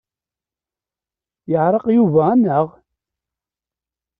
[1.51, 2.67] Yeɛreq Yuba anaɣ?